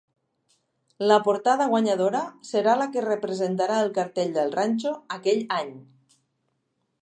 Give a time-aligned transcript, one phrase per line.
[1.09, 5.71] La portada guanyadora serà la que representarà el cartell del Ranxo aquell any.